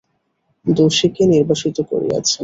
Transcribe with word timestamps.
দোষীকে 0.65 1.23
নির্বাসিত 1.25 1.77
করিয়াছেন। 1.89 2.39